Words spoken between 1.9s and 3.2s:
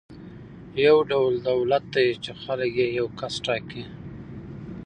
دی چې خلک یې یو